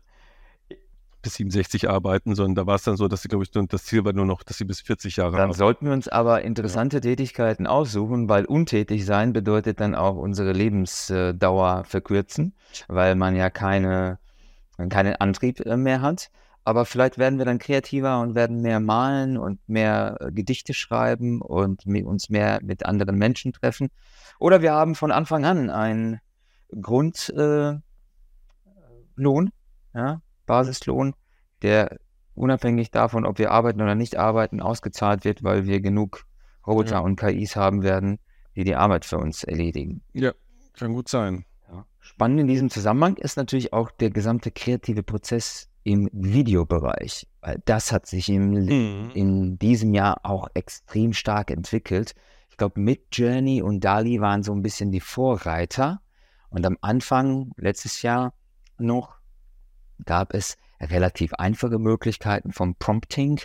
[1.22, 4.04] bis 67 arbeiten, sondern da war es dann so, dass sie, glaube ich, das Ziel
[4.04, 5.58] war nur noch, dass sie bis 40 Jahre Dann arbeiten.
[5.58, 7.00] sollten wir uns aber interessante ja.
[7.00, 12.54] Tätigkeiten aussuchen, weil untätig sein bedeutet dann auch unsere Lebensdauer verkürzen,
[12.88, 14.18] weil man ja keine,
[14.88, 16.30] keinen Antrieb äh, mehr hat.
[16.64, 21.40] Aber vielleicht werden wir dann kreativer und werden mehr malen und mehr äh, Gedichte schreiben
[21.40, 23.88] und uns mehr mit anderen Menschen treffen.
[24.38, 26.20] Oder wir haben von Anfang an einen
[26.80, 27.82] Grundlohn,
[29.16, 30.20] äh, ja,
[30.50, 31.14] Basislohn,
[31.62, 32.00] der
[32.34, 36.26] unabhängig davon, ob wir arbeiten oder nicht arbeiten, ausgezahlt wird, weil wir genug
[36.66, 36.98] Roboter ja.
[36.98, 38.18] und KIs haben werden,
[38.56, 40.02] die die Arbeit für uns erledigen.
[40.12, 40.32] Ja,
[40.76, 41.44] kann gut sein.
[41.70, 41.86] Ja.
[42.00, 47.28] Spannend in diesem Zusammenhang ist natürlich auch der gesamte kreative Prozess im Videobereich.
[47.42, 49.10] Weil das hat sich im, mhm.
[49.14, 52.14] in diesem Jahr auch extrem stark entwickelt.
[52.50, 56.00] Ich glaube, mit Journey und Dali waren so ein bisschen die Vorreiter.
[56.48, 58.34] Und am Anfang, letztes Jahr
[58.78, 59.19] noch,
[60.06, 63.40] gab es relativ einfache Möglichkeiten vom Prompting.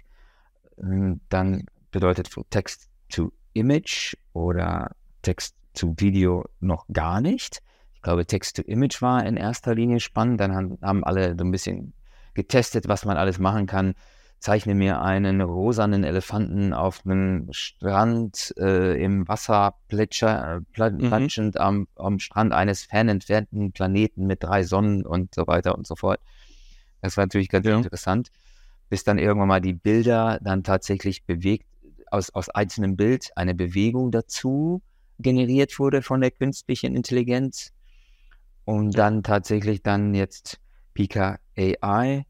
[0.77, 4.91] Ähm, dann bedeutet Text to Image oder
[5.21, 7.61] Text to Video noch gar nicht.
[7.95, 10.39] Ich glaube, Text to Image war in erster Linie spannend.
[10.39, 11.93] Dann haben, alle so ein bisschen
[12.33, 13.95] getestet, was man alles machen kann.
[14.39, 21.61] Zeichne mir einen rosanen Elefanten auf einem Strand äh, im Wasser plätscher, platschend mhm.
[21.61, 26.19] am, am Strand eines fernentfernten Planeten mit drei Sonnen und so weiter und so fort.
[27.05, 27.77] Das war natürlich ganz ja.
[27.77, 28.31] interessant,
[28.89, 31.65] bis dann irgendwann mal die Bilder dann tatsächlich bewegt,
[32.11, 34.81] aus, aus einzelnem Bild eine Bewegung dazu
[35.19, 37.71] generiert wurde von der künstlichen Intelligenz.
[38.65, 40.59] Und dann tatsächlich dann jetzt
[40.93, 42.25] Pika AI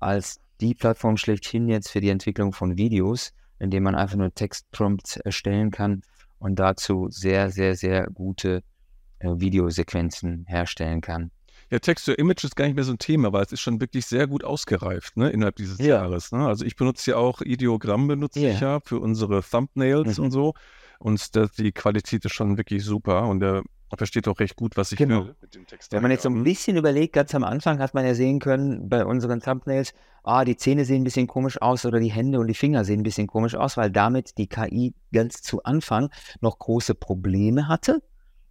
[0.00, 5.18] als die Plattform schlechthin jetzt für die Entwicklung von Videos, indem man einfach nur Textprompts
[5.18, 6.02] erstellen kann
[6.38, 8.62] und dazu sehr, sehr, sehr gute
[9.18, 11.30] äh, Videosequenzen herstellen kann.
[11.74, 14.28] Ja, Text-to-Image ist gar nicht mehr so ein Thema, weil es ist schon wirklich sehr
[14.28, 15.96] gut ausgereift, ne, innerhalb dieses ja.
[15.96, 16.30] Jahres.
[16.30, 16.46] Ne?
[16.46, 18.52] Also ich benutze ja auch Ideogramm benutze yeah.
[18.52, 20.24] ich ja für unsere Thumbnails mhm.
[20.24, 20.54] und so.
[21.00, 24.92] Und das, die Qualität ist schon wirklich super und der versteht auch recht gut, was
[24.92, 25.24] ich genau.
[25.24, 25.90] will mit dem Text.
[25.90, 28.88] Wenn man jetzt so ein bisschen überlegt, ganz am Anfang hat man ja sehen können
[28.88, 32.46] bei unseren Thumbnails, ah, die Zähne sehen ein bisschen komisch aus oder die Hände und
[32.46, 36.08] die Finger sehen ein bisschen komisch aus, weil damit die KI ganz zu Anfang
[36.40, 38.00] noch große Probleme hatte.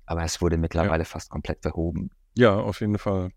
[0.07, 1.09] Aber es wurde mittlerweile ja.
[1.09, 2.11] fast komplett verhoben.
[2.35, 3.31] Ja, auf jeden Fall.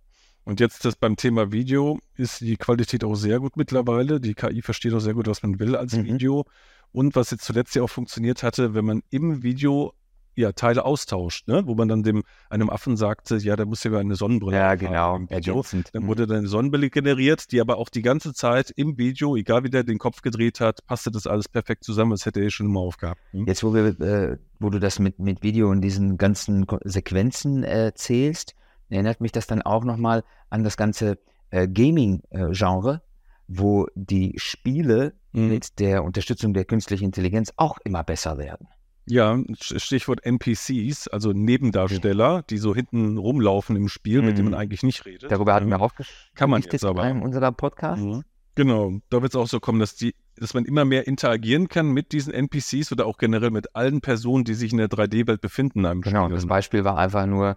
[0.45, 4.21] Und jetzt das beim Thema Video ist die Qualität auch sehr gut mittlerweile.
[4.21, 6.05] Die KI versteht auch sehr gut, was man will als mhm.
[6.05, 6.45] Video.
[6.93, 9.93] Und was jetzt zuletzt ja auch funktioniert hatte, wenn man im Video
[10.37, 11.63] ja, Teile austauscht, ne?
[11.67, 15.21] wo man dann dem einem Affen sagte, ja, da muss ja eine Sonnenbrille Ja, genau.
[15.29, 15.65] Video.
[15.93, 16.07] Dann mhm.
[16.07, 19.71] wurde dann eine Sonnenbrille generiert, die aber auch die ganze Zeit im Video, egal wie
[19.71, 22.81] der den Kopf gedreht hat, passte das alles perfekt zusammen, das hätte er schon immer
[22.81, 23.21] aufgehabt.
[23.33, 23.47] Hm?
[23.47, 28.53] Jetzt, wo, wir, äh, wo du das mit, mit Video und diesen ganzen Sequenzen erzählst,
[28.53, 31.19] äh, erinnert mich das dann auch nochmal an das ganze
[31.51, 33.03] äh, Gaming-Genre,
[33.49, 35.49] wo die Spiele mhm.
[35.49, 38.69] mit der Unterstützung der künstlichen Intelligenz auch immer besser werden.
[39.09, 44.27] Ja, Stichwort NPCs, also Nebendarsteller, die so hinten rumlaufen im Spiel, mhm.
[44.27, 45.31] mit denen man eigentlich nicht redet.
[45.31, 45.93] Darüber hatten wir auch
[46.35, 47.09] Kann man jetzt aber.
[47.09, 48.03] in unserer Podcast.
[48.03, 48.25] Mhm.
[48.57, 51.93] Genau, da wird es auch so kommen, dass die, dass man immer mehr interagieren kann
[51.93, 55.83] mit diesen NPCs oder auch generell mit allen Personen, die sich in der 3D-Welt befinden.
[56.01, 56.35] Genau, Spiel.
[56.35, 57.57] das Beispiel war einfach nur,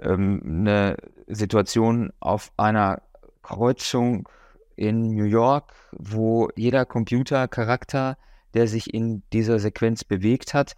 [0.00, 3.02] ähm, eine Situation auf einer
[3.42, 4.28] Kreuzung
[4.76, 8.16] in New York, wo jeder Computercharakter,
[8.54, 10.76] der sich in dieser Sequenz bewegt hat,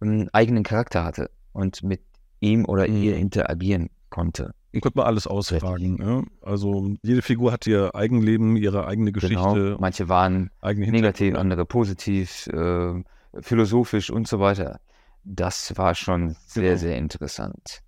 [0.00, 2.02] einen eigenen Charakter hatte und mit
[2.40, 3.02] ihm oder mhm.
[3.02, 4.54] ihr interagieren konnte.
[4.80, 5.98] Konnte man alles ausfragen.
[6.00, 6.22] Ja?
[6.40, 9.20] Also jede Figur hat ihr Eigenleben, ihre eigene genau.
[9.52, 9.64] Geschichte.
[9.66, 9.80] Genau.
[9.80, 13.02] Manche waren negativ, andere positiv, äh,
[13.40, 14.80] philosophisch und so weiter.
[15.24, 16.76] Das war schon sehr, genau.
[16.78, 17.81] sehr interessant.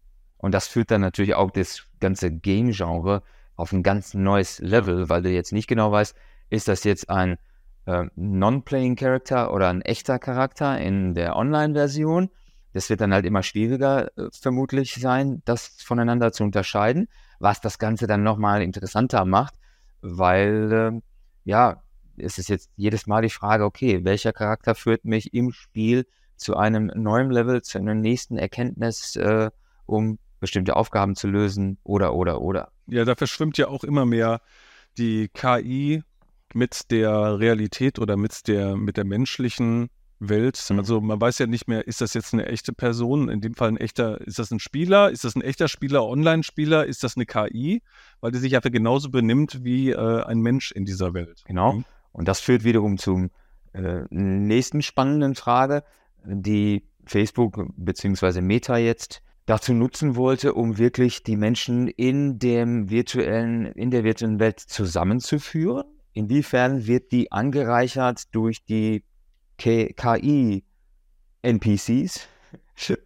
[0.45, 3.23] Und das führt dann natürlich auch das ganze Game-Genre
[3.57, 6.15] auf ein ganz neues Level, weil du jetzt nicht genau weißt,
[6.51, 7.39] ist das jetzt ein
[7.87, 12.29] äh, Non-Playing Character oder ein echter Charakter in der Online-Version?
[12.75, 17.79] Das wird dann halt immer schwieriger äh, vermutlich sein, das voneinander zu unterscheiden, was das
[17.79, 19.55] Ganze dann nochmal interessanter macht,
[20.03, 21.01] weil äh,
[21.45, 21.83] ja,
[22.19, 26.55] es ist jetzt jedes Mal die Frage, okay, welcher Charakter führt mich im Spiel zu
[26.55, 29.49] einem neuen Level, zu einer nächsten Erkenntnis, äh,
[29.87, 32.71] um bestimmte Aufgaben zu lösen oder, oder, oder.
[32.87, 34.43] Ja, da verschwimmt ja auch immer mehr
[34.99, 36.03] die KI
[36.53, 40.63] mit der Realität oder mit der, mit der menschlichen Welt.
[40.69, 40.79] Mhm.
[40.79, 43.69] Also man weiß ja nicht mehr, ist das jetzt eine echte Person, in dem Fall
[43.69, 47.25] ein echter, ist das ein Spieler, ist das ein echter Spieler, Online-Spieler, ist das eine
[47.25, 47.83] KI,
[48.21, 51.43] weil die sich einfach genauso benimmt wie äh, ein Mensch in dieser Welt.
[51.47, 51.73] Genau.
[51.73, 51.85] Mhm.
[52.13, 53.31] Und das führt wiederum zum
[53.73, 55.85] äh, nächsten spannenden Frage,
[56.25, 58.41] die Facebook bzw.
[58.43, 64.39] Meta jetzt dazu nutzen wollte, um wirklich die Menschen in dem virtuellen, in der virtuellen
[64.39, 65.85] Welt zusammenzuführen.
[66.13, 69.05] Inwiefern wird die angereichert durch die
[69.59, 70.63] KI-NPCs?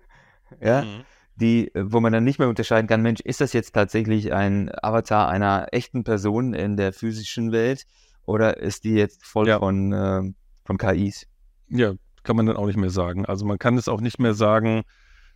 [0.61, 1.05] ja, mhm.
[1.37, 5.29] die, wo man dann nicht mehr unterscheiden kann, Mensch, ist das jetzt tatsächlich ein Avatar
[5.29, 7.87] einer echten Person in der physischen Welt
[8.25, 9.59] oder ist die jetzt voll ja.
[9.59, 10.23] von, äh,
[10.65, 11.27] von KIs?
[11.69, 13.25] Ja, kann man dann auch nicht mehr sagen.
[13.25, 14.85] Also man kann es auch nicht mehr sagen,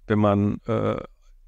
[0.07, 0.97] wenn man äh,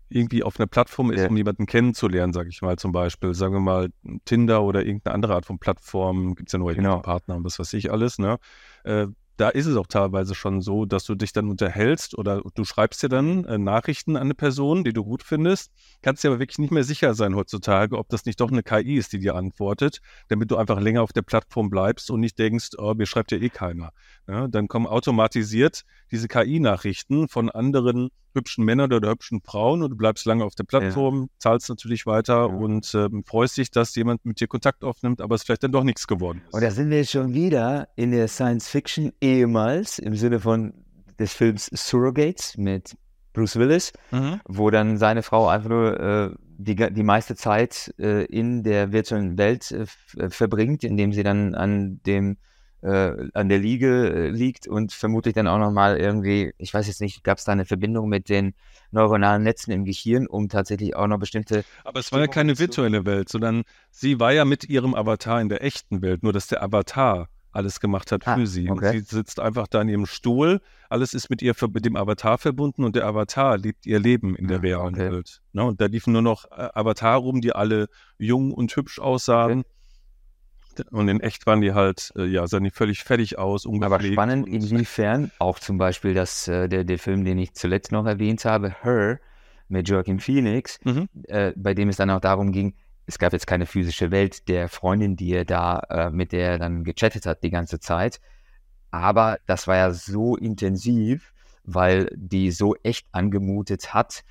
[0.08, 1.28] irgendwie auf einer Plattform ist, ja.
[1.28, 3.88] um jemanden kennenzulernen, sage ich mal zum Beispiel, sagen wir mal
[4.24, 7.00] Tinder oder irgendeine andere Art von Plattform, gibt es ja nur genau.
[7.00, 8.38] Partner und was weiß ich alles, ne?
[8.84, 12.64] Äh, da ist es auch teilweise schon so, dass du dich dann unterhältst oder du
[12.64, 16.38] schreibst dir dann äh, Nachrichten an eine Person, die du gut findest, kannst dir aber
[16.38, 19.34] wirklich nicht mehr sicher sein heutzutage, ob das nicht doch eine KI ist, die dir
[19.34, 23.32] antwortet, damit du einfach länger auf der Plattform bleibst und nicht denkst, oh, mir schreibt
[23.32, 23.90] ja eh keiner.
[24.28, 29.96] Ja, dann kommen automatisiert diese KI-Nachrichten von anderen hübschen Männern oder hübschen Frauen und du
[29.96, 31.26] bleibst lange auf der Plattform, ja.
[31.38, 32.44] zahlst natürlich weiter ja.
[32.44, 35.84] und äh, freust dich, dass jemand mit dir Kontakt aufnimmt, aber es vielleicht dann doch
[35.84, 36.54] nichts geworden ist.
[36.54, 40.72] Und da sind wir schon wieder in der Science Fiction ehemals im Sinne von
[41.18, 42.96] des Films Surrogates mit
[43.32, 44.40] Bruce Willis, mhm.
[44.46, 49.36] wo dann seine Frau einfach nur äh, die, die meiste Zeit äh, in der virtuellen
[49.38, 52.36] Welt äh, verbringt, indem sie dann an dem
[52.84, 57.00] äh, an der Liege äh, liegt und vermutlich dann auch nochmal irgendwie, ich weiß jetzt
[57.00, 58.54] nicht, gab es da eine Verbindung mit den
[58.90, 61.64] neuronalen Netzen im Gehirn, um tatsächlich auch noch bestimmte.
[61.82, 65.48] Aber es war ja keine virtuelle Welt, sondern sie war ja mit ihrem Avatar in
[65.48, 68.68] der echten Welt, nur dass der Avatar alles gemacht hat ah, für sie.
[68.68, 68.86] Okay.
[68.88, 72.36] Und sie sitzt einfach da in ihrem Stuhl, alles ist mit ihr mit dem Avatar
[72.36, 75.10] verbunden und der Avatar lebt ihr Leben in der ah, realen okay.
[75.10, 75.40] Welt.
[75.52, 75.64] Ne?
[75.64, 77.86] Und da liefen nur noch äh, Avatar rum, die alle
[78.18, 79.60] jung und hübsch aussahen.
[79.60, 79.68] Okay.
[80.90, 83.66] Und in echt waren die halt, äh, ja, sahen die völlig fertig aus.
[83.66, 88.06] Aber spannend, inwiefern auch zum Beispiel das, äh, der, der Film, den ich zuletzt noch
[88.06, 89.20] erwähnt habe, Her
[89.68, 91.08] mit Joaquin Phoenix, mhm.
[91.28, 92.74] äh, bei dem es dann auch darum ging,
[93.06, 96.58] es gab jetzt keine physische Welt der Freundin, die er da, äh, mit der er
[96.58, 98.20] dann gechattet hat die ganze Zeit.
[98.90, 101.32] Aber das war ja so intensiv,
[101.64, 104.22] weil die so echt angemutet hat,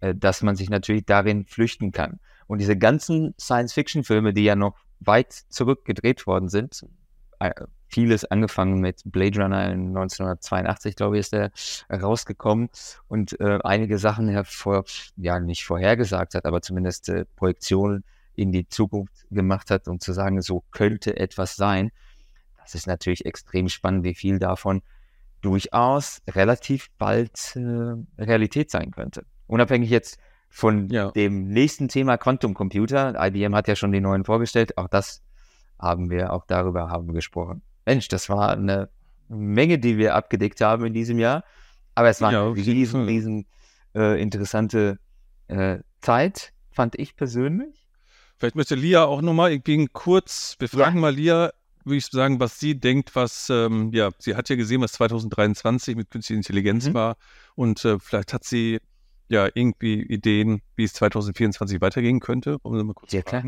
[0.00, 2.20] dass man sich natürlich darin flüchten kann.
[2.46, 6.86] Und diese ganzen Science-Fiction-Filme, die ja noch weit zurück gedreht worden sind.
[7.38, 7.52] Äh,
[7.88, 11.50] vieles angefangen mit Blade Runner in 1982, glaube ich, ist der
[11.90, 12.70] rausgekommen
[13.08, 14.84] und äh, einige Sachen hervor,
[15.16, 18.04] ja nicht vorhergesagt hat, aber zumindest äh, Projektionen
[18.36, 21.90] in die Zukunft gemacht hat, um zu sagen, so könnte etwas sein.
[22.58, 24.82] Das ist natürlich extrem spannend, wie viel davon
[25.40, 29.24] durchaus relativ bald äh, Realität sein könnte.
[29.46, 30.18] Unabhängig jetzt
[30.50, 31.10] von ja.
[31.12, 33.14] dem nächsten Thema Quantum Computer.
[33.18, 34.76] IBM hat ja schon die neuen vorgestellt.
[34.76, 35.22] Auch das
[35.78, 37.62] haben wir, auch darüber haben wir gesprochen.
[37.86, 38.90] Mensch, das war eine
[39.28, 41.44] Menge, die wir abgedeckt haben in diesem Jahr.
[41.94, 43.46] Aber es war ja, eine riesen, riesen
[43.94, 44.98] äh, interessante
[45.48, 47.86] äh, Zeit, fand ich persönlich.
[48.38, 51.00] Vielleicht möchte Lia auch nochmal irgendwie kurz, wir fragen ja.
[51.00, 51.52] mal Lia,
[51.84, 55.96] würde ich sagen, was sie denkt, was, ähm, ja, sie hat ja gesehen, was 2023
[55.96, 56.94] mit künstlicher Intelligenz mhm.
[56.94, 57.16] war
[57.54, 58.80] und äh, vielleicht hat sie
[59.30, 62.58] ja irgendwie Ideen, wie es 2024 weitergehen könnte?
[62.62, 63.44] Um mal kurz ja, klar.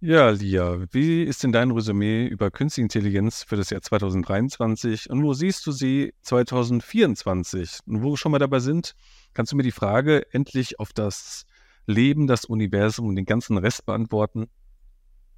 [0.00, 5.24] Ja, Lia, wie ist denn dein Resümee über Künstliche Intelligenz für das Jahr 2023 und
[5.24, 7.80] wo siehst du sie 2024?
[7.86, 8.94] Und wo wir schon mal dabei sind,
[9.34, 11.46] kannst du mir die Frage endlich auf das
[11.86, 14.48] Leben, das Universum und den ganzen Rest beantworten?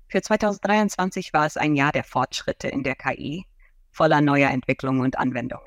[0.09, 3.47] Für 2023 war es ein Jahr der Fortschritte in der KI,
[3.93, 5.65] voller neuer Entwicklungen und Anwendungen.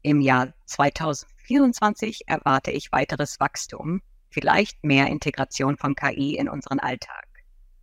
[0.00, 6.78] Im Jahr 2024 2024 erwarte ich weiteres Wachstum, vielleicht mehr Integration von KI in unseren
[6.78, 7.26] Alltag.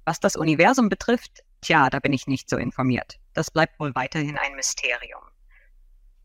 [0.06, 3.20] Was das Universum betrifft, tja, da bin ich nicht so informiert.
[3.34, 5.22] Das bleibt wohl weiterhin ein Mysterium.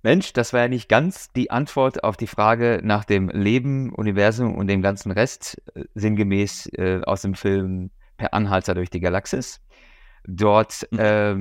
[0.04, 4.54] Mensch, das war ja nicht ganz die Antwort auf die Frage nach dem Leben, Universum
[4.54, 9.60] und dem ganzen Rest, äh, sinngemäß äh, aus dem Film Per Anhalter durch die Galaxis.
[10.24, 11.36] Dort äh,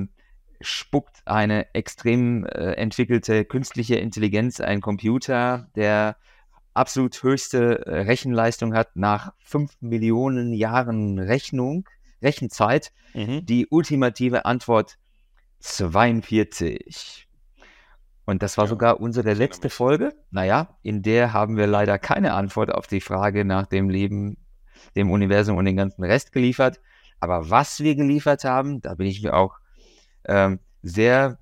[0.62, 6.16] spuckt eine extrem äh, entwickelte künstliche Intelligenz, ein Computer, der
[6.74, 11.88] absolut höchste äh, Rechenleistung hat nach fünf Millionen Jahren Rechnung,
[12.22, 13.44] Rechenzeit, mhm.
[13.44, 14.98] die ultimative Antwort
[15.60, 17.28] 42.
[18.24, 20.14] Und das war ja, sogar unsere letzte Folge.
[20.30, 24.36] Naja, in der haben wir leider keine Antwort auf die Frage nach dem Leben,
[24.94, 26.80] dem Universum und den ganzen Rest geliefert.
[27.20, 29.58] Aber was wir geliefert haben, da bin ich mir auch
[30.26, 31.38] ähm, sehr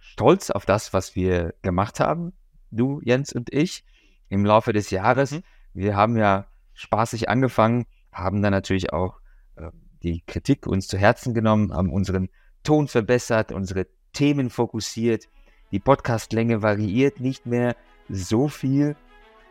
[0.00, 2.32] stolz auf das, was wir gemacht haben,
[2.70, 3.84] du, Jens und ich,
[4.28, 5.32] im Laufe des Jahres.
[5.32, 5.42] Mhm.
[5.74, 9.20] Wir haben ja spaßig angefangen, haben dann natürlich auch
[9.56, 9.70] äh,
[10.02, 12.28] die Kritik uns zu Herzen genommen, haben unseren
[12.62, 15.28] Ton verbessert, unsere Themen fokussiert,
[15.70, 17.76] die Podcastlänge variiert nicht mehr
[18.08, 18.94] so viel.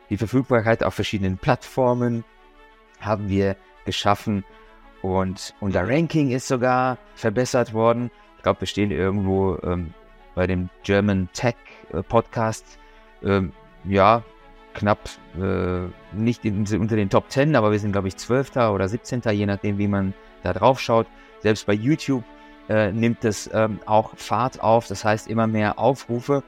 [0.10, 2.24] Die Verfügbarkeit auf verschiedenen Plattformen
[3.00, 4.46] haben wir geschaffen
[5.02, 8.12] und unser Ranking ist sogar verbessert worden.
[8.38, 9.94] Ich glaube, wir stehen irgendwo ähm,
[10.36, 11.56] bei dem German Tech
[11.94, 12.80] äh, Podcast,
[13.24, 13.52] ähm,
[13.84, 14.24] ja,
[14.74, 15.10] knapp
[15.40, 18.56] äh, nicht in, unter den Top 10, aber wir sind, glaube ich, 12.
[18.56, 19.22] oder 17.
[19.32, 21.08] je nachdem, wie man da drauf schaut.
[21.40, 22.24] Selbst bei YouTube
[22.70, 26.44] äh, nimmt es ähm, auch Fahrt auf, das heißt immer mehr Aufrufe.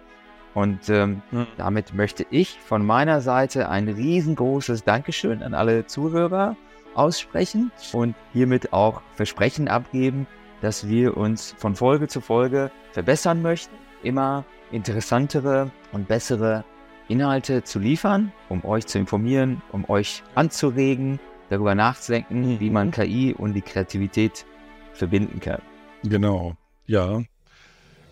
[0.53, 1.47] Und ähm, mhm.
[1.57, 6.55] damit möchte ich von meiner Seite ein riesengroßes Dankeschön an alle Zuhörer
[6.95, 10.27] aussprechen und hiermit auch Versprechen abgeben,
[10.61, 16.63] dass wir uns von Folge zu Folge verbessern möchten, immer interessantere und bessere
[17.07, 22.59] Inhalte zu liefern, um euch zu informieren, um euch anzuregen, darüber nachzudenken, mhm.
[22.59, 24.45] wie man KI und die Kreativität
[24.93, 25.61] verbinden kann.
[26.03, 26.55] Genau,
[26.87, 27.21] ja.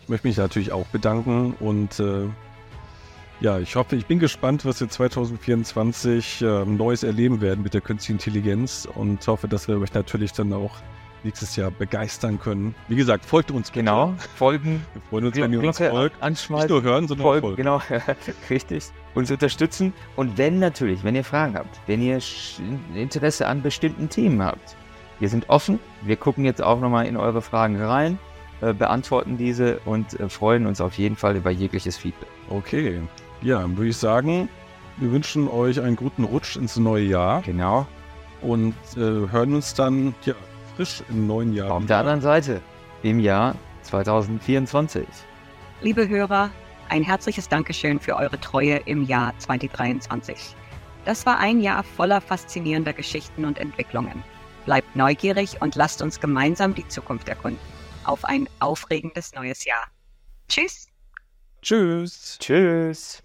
[0.02, 2.28] Ich möchte mich natürlich auch bedanken und äh,
[3.42, 7.82] ja, ich hoffe, ich bin gespannt, was wir 2024 äh, Neues erleben werden mit der
[7.82, 10.76] künstlichen Intelligenz und hoffe, dass wir euch natürlich dann auch
[11.24, 12.76] nächstes Jahr begeistern können.
[12.88, 13.70] Wie gesagt, folgt uns.
[13.70, 13.80] Bitte.
[13.80, 14.86] Genau, folgen.
[14.94, 16.22] Wir freuen uns, wenn ihr uns folgt.
[16.22, 16.68] Anschmeißen.
[16.68, 17.42] Nicht nur hören, sondern folgen.
[17.42, 17.58] folgen.
[17.58, 17.82] Genau,
[18.50, 18.86] richtig.
[19.16, 19.94] Uns unterstützen.
[20.16, 22.20] Und wenn natürlich, wenn ihr Fragen habt, wenn ihr
[22.96, 24.76] Interesse an bestimmten Themen habt,
[25.20, 25.80] wir sind offen.
[26.04, 28.20] Wir gucken jetzt auch nochmal in eure Fragen rein,
[28.62, 32.30] äh, beantworten diese und äh, freuen uns auf jeden Fall über jegliches Feedback.
[32.50, 33.02] Okay.
[33.42, 34.50] Ja, würde ich sagen,
[34.98, 37.42] wir wünschen euch einen guten Rutsch ins neue Jahr.
[37.42, 37.88] Genau.
[38.42, 40.36] Und äh, hören uns dann ja,
[40.76, 41.72] frisch im neuen Jahr.
[41.72, 42.62] Auf der anderen Seite,
[43.04, 45.08] im Jahr 2024.
[45.82, 46.52] Liebe Hörer,
[46.90, 50.56] ein herzliches Dankeschön für eure Treue im Jahr 2023.
[51.06, 54.24] Das war ein Jahr voller faszinierender Geschichten und Entwicklungen.
[54.66, 57.60] Bleibt neugierig und lasst uns gemeinsam die Zukunft erkunden.
[58.04, 59.88] Auf ein aufregendes neues Jahr.
[60.48, 60.88] Tschüss.
[61.64, 62.38] Tschüss.
[62.40, 63.24] Tschüss.